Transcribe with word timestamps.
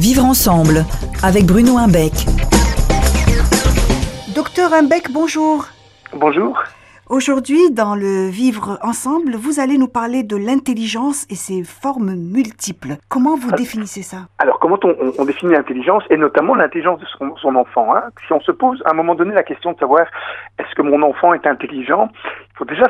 Vivre 0.00 0.24
ensemble 0.24 0.86
avec 1.22 1.44
Bruno 1.44 1.76
Imbeck. 1.76 2.24
Docteur 4.34 4.72
Imbeck, 4.72 5.12
bonjour. 5.12 5.66
Bonjour. 6.14 6.58
Aujourd'hui, 7.10 7.70
dans 7.70 7.94
le 7.94 8.30
Vivre 8.30 8.78
ensemble, 8.80 9.36
vous 9.36 9.60
allez 9.60 9.76
nous 9.76 9.88
parler 9.88 10.22
de 10.22 10.36
l'intelligence 10.36 11.26
et 11.28 11.34
ses 11.34 11.64
formes 11.64 12.14
multiples. 12.14 12.96
Comment 13.10 13.36
vous 13.36 13.52
définissez 13.52 14.00
ça? 14.00 14.28
Alors, 14.38 14.58
comment 14.58 14.78
on, 14.84 14.94
on, 15.18 15.24
définit 15.26 15.52
l'intelligence, 15.52 16.02
et 16.08 16.16
notamment 16.16 16.54
l'intelligence 16.54 16.98
de 16.98 17.06
son, 17.18 17.36
son 17.36 17.54
enfant 17.56 17.94
hein? 17.94 18.04
Si 18.26 18.32
on 18.32 18.40
se 18.40 18.52
pose 18.52 18.82
à 18.86 18.92
un 18.92 18.94
moment 18.94 19.14
donné 19.14 19.34
la 19.34 19.42
question 19.42 19.72
de 19.72 19.78
savoir 19.78 20.06
est-ce 20.58 20.74
que 20.74 20.80
mon 20.80 21.02
enfant 21.02 21.34
est 21.34 21.46
intelligent, 21.46 22.08
il 22.24 22.56
faut 22.56 22.64
déjà 22.64 22.86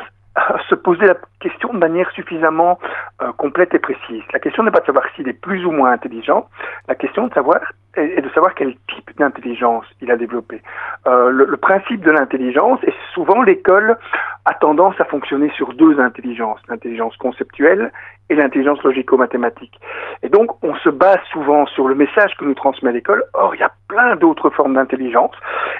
se 0.69 0.75
poser 0.75 1.05
la 1.05 1.15
question 1.39 1.73
de 1.73 1.77
manière 1.77 2.09
suffisamment 2.11 2.79
euh, 3.21 3.31
complète 3.33 3.73
et 3.73 3.79
précise. 3.79 4.23
La 4.33 4.39
question 4.39 4.63
n'est 4.63 4.71
pas 4.71 4.79
de 4.79 4.85
savoir 4.85 5.05
s'il 5.15 5.27
est 5.27 5.33
plus 5.33 5.65
ou 5.65 5.71
moins 5.71 5.91
intelligent, 5.91 6.47
la 6.87 6.95
question 6.95 7.27
de 7.27 7.33
savoir 7.33 7.59
est 7.97 8.21
de 8.21 8.29
savoir 8.29 8.55
quel 8.55 8.75
type 8.87 9.11
d'intelligence 9.17 9.83
il 10.01 10.11
a 10.11 10.15
développé. 10.15 10.61
Euh, 11.07 11.29
le, 11.29 11.43
le, 11.43 11.57
principe 11.57 12.01
de 12.05 12.11
l'intelligence, 12.11 12.79
et 12.83 12.93
souvent 13.13 13.41
l'école 13.41 13.97
a 14.45 14.53
tendance 14.53 14.95
à 14.99 15.05
fonctionner 15.05 15.51
sur 15.57 15.73
deux 15.73 15.99
intelligences, 15.99 16.61
l'intelligence 16.69 17.17
conceptuelle 17.17 17.91
et 18.29 18.35
l'intelligence 18.35 18.81
logico-mathématique. 18.83 19.77
Et 20.23 20.29
donc, 20.29 20.51
on 20.63 20.73
se 20.75 20.89
base 20.89 21.19
souvent 21.33 21.65
sur 21.65 21.87
le 21.89 21.95
message 21.95 22.35
que 22.37 22.45
nous 22.45 22.53
transmet 22.53 22.93
l'école. 22.93 23.23
Or, 23.33 23.53
il 23.55 23.59
y 23.59 23.63
a 23.63 23.71
plein 23.89 24.15
d'autres 24.15 24.49
formes 24.49 24.75
d'intelligence. 24.75 25.33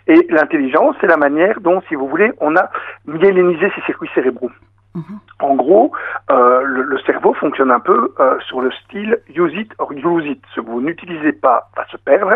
Et 0.07 0.27
l'intelligence, 0.29 0.95
c'est 1.01 1.07
la 1.07 1.17
manière 1.17 1.59
dont, 1.61 1.81
si 1.87 1.95
vous 1.95 2.07
voulez, 2.07 2.31
on 2.39 2.55
a 2.55 2.69
myélinisé 3.05 3.71
ces 3.75 3.81
circuits 3.81 4.09
cérébraux. 4.13 4.51
Mmh. 4.93 5.01
En 5.39 5.55
gros, 5.55 5.91
euh, 6.31 6.61
le, 6.63 6.83
le, 6.83 6.97
cerveau 6.99 7.33
fonctionne 7.33 7.71
un 7.71 7.79
peu 7.81 8.13
euh, 8.19 8.39
sur 8.47 8.61
le 8.61 8.71
style 8.71 9.19
use 9.35 9.53
it 9.53 9.71
or 9.79 9.91
lose 9.91 10.25
it. 10.25 10.41
Ce 10.55 10.61
que 10.61 10.65
vous 10.65 10.81
n'utilisez 10.81 11.33
pas 11.33 11.69
va 11.75 11.85
se 11.91 11.97
perdre 11.97 12.33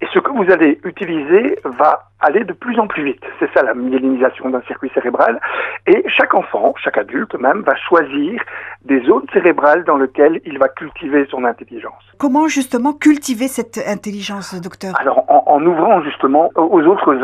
et 0.00 0.06
ce 0.12 0.18
que 0.18 0.30
vous 0.30 0.50
allez 0.50 0.80
utiliser 0.84 1.58
va 1.64 2.04
aller 2.20 2.44
de 2.44 2.54
plus 2.54 2.78
en 2.78 2.86
plus 2.86 3.04
vite. 3.04 3.22
C'est 3.38 3.52
ça 3.52 3.62
la 3.62 3.74
myélinisation 3.74 4.48
d'un 4.48 4.62
circuit 4.62 4.90
cérébral. 4.94 5.38
Et 5.86 6.02
chaque 6.08 6.32
enfant, 6.32 6.74
chaque 6.82 6.96
adulte 6.96 7.34
même, 7.34 7.62
va 7.62 7.74
choisir 7.76 8.42
des 8.84 9.00
zones 9.02 9.26
cérébrales 9.32 9.84
dans 9.84 9.98
lesquelles 9.98 10.40
il 10.46 10.58
va 10.58 10.68
cultiver 10.68 11.26
son 11.30 11.44
intelligence. 11.44 12.02
Comment 12.18 12.48
justement 12.48 12.94
cultiver 12.94 13.48
cette 13.48 13.78
intelligence, 13.86 14.58
docteur? 14.60 14.98
Alors 14.98 15.24
en, 15.28 15.44
en, 15.46 15.66
ouvrant 15.66 16.02
justement 16.02 16.50
aux 16.56 16.82
autres 16.82 17.14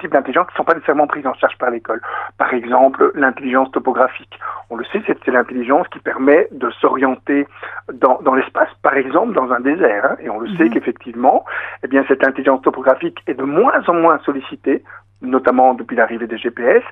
types 0.00 0.12
d'intelligence 0.12 0.46
qui 0.48 0.54
ne 0.54 0.56
sont 0.56 0.64
pas 0.64 0.74
nécessairement 0.74 1.06
prises 1.06 1.26
en 1.26 1.34
charge 1.34 1.56
par 1.58 1.70
l'école. 1.70 2.00
Par 2.36 2.52
exemple, 2.52 3.12
l'intelligence 3.14 3.70
topographique. 3.70 4.38
On 4.70 4.76
le 4.76 4.84
sait, 4.86 5.02
c'est 5.06 5.30
l'intelligence 5.30 5.88
qui 5.88 5.98
permet 5.98 6.48
de 6.52 6.70
s'orienter 6.80 7.46
dans, 7.92 8.20
dans 8.22 8.34
l'espace, 8.34 8.68
par 8.82 8.96
exemple 8.96 9.32
dans 9.32 9.50
un 9.50 9.60
désert. 9.60 10.04
Hein, 10.04 10.16
et 10.20 10.28
on 10.28 10.40
le 10.40 10.50
mmh. 10.50 10.56
sait 10.58 10.68
qu'effectivement, 10.68 11.44
eh 11.82 11.88
bien 11.88 12.04
cette 12.06 12.26
intelligence 12.26 12.62
topographique 12.62 13.22
est 13.26 13.34
de 13.34 13.44
moins 13.44 13.82
en 13.86 13.94
moins 13.94 14.18
sollicitée 14.24 14.82
notamment 15.22 15.74
depuis 15.74 15.96
l'arrivée 15.96 16.26
des 16.26 16.38
GPS. 16.38 16.82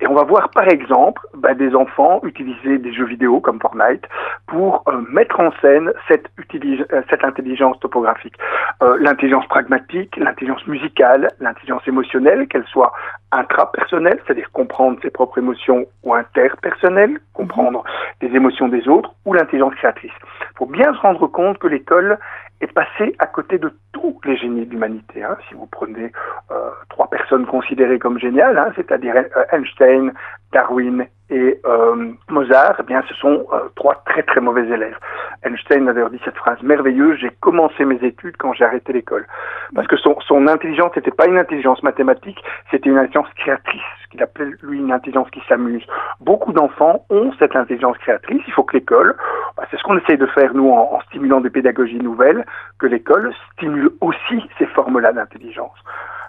Et 0.00 0.08
on 0.08 0.14
va 0.14 0.24
voir 0.24 0.50
par 0.50 0.68
exemple 0.68 1.20
bah, 1.34 1.54
des 1.54 1.74
enfants 1.74 2.20
utiliser 2.24 2.78
des 2.78 2.92
jeux 2.92 3.04
vidéo 3.04 3.40
comme 3.40 3.60
Fortnite 3.60 4.04
pour 4.46 4.82
euh, 4.88 5.00
mettre 5.10 5.40
en 5.40 5.50
scène 5.60 5.92
cette, 6.08 6.26
euh, 6.54 7.02
cette 7.10 7.24
intelligence 7.24 7.78
topographique. 7.80 8.34
Euh, 8.82 8.96
l'intelligence 9.00 9.46
pragmatique, 9.46 10.16
l'intelligence 10.16 10.66
musicale, 10.66 11.28
l'intelligence 11.40 11.86
émotionnelle, 11.86 12.46
qu'elle 12.48 12.64
soit 12.66 12.92
intrapersonnelle, 13.32 14.18
c'est-à-dire 14.24 14.50
comprendre 14.52 14.98
ses 15.02 15.10
propres 15.10 15.38
émotions, 15.38 15.86
ou 16.02 16.14
interpersonnelle, 16.14 17.18
comprendre 17.32 17.84
les 18.22 18.28
émotions 18.28 18.68
des 18.68 18.88
autres, 18.88 19.14
ou 19.24 19.34
l'intelligence 19.34 19.74
créatrice. 19.74 20.12
Il 20.52 20.58
faut 20.58 20.66
bien 20.66 20.94
se 20.94 21.00
rendre 21.00 21.26
compte 21.26 21.58
que 21.58 21.66
l'école 21.66 22.18
est 22.64 22.72
passée 22.72 23.14
à 23.18 23.26
côté 23.26 23.58
de 23.58 23.72
tous 23.92 24.20
les 24.24 24.36
génies 24.36 24.66
de 24.66 24.70
l'humanité. 24.70 25.22
Hein. 25.22 25.36
Si 25.48 25.54
vous 25.54 25.66
prenez 25.66 26.10
euh, 26.50 26.70
trois 26.90 27.08
personnes 27.08 27.46
considérées 27.46 27.98
comme 27.98 28.18
géniales, 28.18 28.58
hein, 28.58 28.72
c'est-à-dire 28.76 29.14
Einstein, 29.52 30.12
Darwin 30.52 31.06
et 31.30 31.60
euh, 31.64 32.12
Mozart, 32.28 32.76
eh 32.80 32.82
bien, 32.82 33.02
ce 33.08 33.14
sont 33.14 33.46
euh, 33.52 33.68
trois 33.76 34.02
très 34.06 34.22
très 34.22 34.40
mauvais 34.40 34.68
élèves. 34.68 34.96
Einstein 35.42 35.88
a 35.88 35.92
d'ailleurs 35.92 36.10
dit 36.10 36.20
cette 36.24 36.36
phrase 36.36 36.60
merveilleuse 36.62 37.18
j'ai 37.20 37.30
commencé 37.40 37.84
mes 37.84 38.02
études 38.02 38.36
quand 38.38 38.52
j'ai 38.52 38.64
arrêté 38.64 38.92
l'école, 38.92 39.26
parce 39.74 39.86
que 39.88 39.96
son, 39.96 40.16
son 40.20 40.46
intelligence 40.46 40.94
n'était 40.96 41.10
pas 41.10 41.26
une 41.26 41.38
intelligence 41.38 41.82
mathématique, 41.82 42.42
c'était 42.70 42.90
une 42.90 42.98
intelligence 42.98 43.32
créatrice, 43.36 43.82
ce 44.04 44.10
qu'il 44.10 44.22
appelait 44.22 44.52
lui 44.62 44.78
une 44.78 44.92
intelligence 44.92 45.28
qui 45.30 45.42
s'amuse. 45.48 45.84
Beaucoup 46.20 46.52
d'enfants 46.52 47.04
ont 47.10 47.32
cette 47.38 47.56
intelligence 47.56 47.98
créatrice. 47.98 48.42
Il 48.46 48.52
faut 48.52 48.62
que 48.62 48.76
l'école, 48.76 49.16
bah, 49.56 49.64
c'est 49.70 49.76
ce 49.76 49.82
qu'on 49.82 49.98
essaye 49.98 50.18
de 50.18 50.26
faire 50.26 50.54
nous 50.54 50.68
en, 50.70 51.00
stimulant 51.08 51.40
des 51.40 51.50
pédagogies 51.50 51.98
nouvelles, 51.98 52.44
que 52.78 52.86
l'école 52.86 53.32
stimule 53.52 53.90
aussi 54.00 54.42
ces 54.58 54.66
formes-là 54.66 55.12
d'intelligence. 55.12 55.76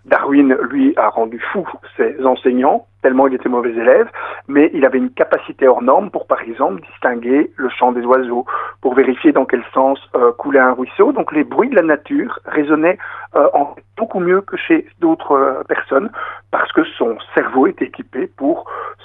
Darwin, 0.06 0.56
lui, 0.70 0.94
a 0.98 1.10
rendu 1.10 1.40
fou 1.52 1.68
ses 1.98 2.24
enseignants, 2.24 2.86
tellement 3.02 3.28
il 3.28 3.34
était 3.34 3.50
mauvais 3.50 3.72
élève, 3.72 4.08
mais 4.48 4.70
il 4.74 4.86
avait 4.86 5.00
une 5.00 5.10
capacité 5.10 5.68
hors 5.68 5.82
norme 5.82 6.12
pour, 6.12 6.28
par 6.28 6.42
exemple, 6.42 6.82
distinguer 6.82 7.52
le 7.56 7.70
chant 7.70 7.92
des 7.92 8.06
oiseaux, 8.06 8.46
pour 8.82 8.94
vérifier 8.94 9.32
dans 9.32 9.46
quel 9.46 9.64
sens 9.74 10.00
euh, 10.16 10.32
coulait 10.34 10.60
un 10.60 10.74
ruisseau. 10.74 11.12
Donc 11.12 11.32
les 11.32 11.44
bruits 11.44 11.70
de 11.70 11.76
la 11.76 11.82
nature 11.82 12.40
résonnaient 12.46 13.00
euh, 13.36 13.48
en 13.54 13.76
beaucoup 13.98 14.20
mieux 14.20 14.42
que 14.42 14.58
chez 14.58 14.86
d'autres 15.00 15.32
euh, 15.32 15.64
personnes, 15.64 16.12
parce 16.58 16.72
que 16.72 16.86
son 16.98 17.18
cerveau 17.34 17.68
était 17.68 17.84
équipé 17.84 18.28
pour 18.28 18.64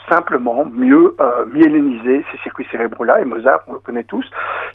simplement 0.08 0.64
mieux 0.66 1.16
euh, 1.20 1.44
myéléniser 1.46 2.24
ces 2.30 2.38
circuits 2.44 2.66
cérébraux-là. 2.70 3.20
Et 3.20 3.24
Mozart, 3.24 3.62
on 3.66 3.72
le 3.72 3.80
connaît 3.80 4.04
tous, 4.04 4.24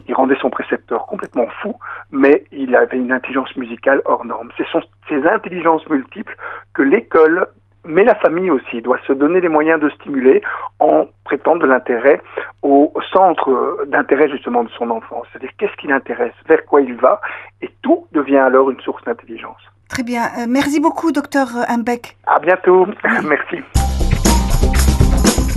il 0.06 0.14
rendait 0.14 0.36
son 0.42 0.50
précepteur 0.50 1.06
complètement 1.06 1.46
fou, 1.62 1.74
mais 2.10 2.44
il 2.52 2.76
avait 2.76 2.98
une 2.98 3.12
intelligence 3.12 3.56
musicale 3.56 4.02
hors 4.04 4.26
norme. 4.26 4.50
Ce 4.58 4.64
sont 4.64 4.82
ces 5.08 5.26
intelligences 5.26 5.88
multiples 5.88 6.36
que 6.74 6.82
l'école 6.82 7.46
mais 7.88 8.02
la 8.02 8.16
famille 8.16 8.50
aussi 8.50 8.82
doit 8.82 8.98
se 9.06 9.12
donner 9.12 9.40
les 9.40 9.48
moyens 9.48 9.80
de 9.80 9.88
stimuler 9.90 10.42
en 10.80 11.06
prêtant 11.24 11.54
de 11.54 11.64
l'intérêt 11.66 12.20
au 12.62 12.92
centre 13.12 13.86
d'intérêt 13.86 14.28
justement 14.28 14.64
de 14.64 14.70
son 14.70 14.90
enfant. 14.90 15.22
C'est-à-dire 15.30 15.50
qu'est-ce 15.56 15.76
qui 15.76 15.86
l'intéresse, 15.86 16.34
vers 16.48 16.66
quoi 16.66 16.80
il 16.80 16.94
va, 16.96 17.20
et 17.62 17.70
tout 17.82 18.08
devient 18.10 18.38
alors 18.38 18.70
une 18.70 18.80
source 18.80 19.04
d'intelligence. 19.04 19.62
Très 19.88 20.02
bien. 20.02 20.24
Euh, 20.38 20.46
merci 20.48 20.80
beaucoup, 20.80 21.12
docteur 21.12 21.48
Imbeck. 21.68 22.16
À 22.26 22.40
bientôt. 22.40 22.86
Merci. 23.24 23.62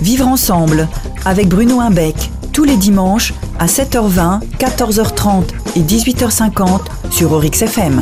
Vivre 0.00 0.26
ensemble 0.26 0.88
avec 1.26 1.48
Bruno 1.48 1.80
Imbeck 1.80 2.30
tous 2.52 2.64
les 2.64 2.76
dimanches 2.76 3.34
à 3.58 3.66
7h20, 3.66 4.40
14h30 4.58 5.76
et 5.76 5.80
18h50 5.80 7.10
sur 7.10 7.32
Orix 7.32 7.62
FM. 7.62 8.00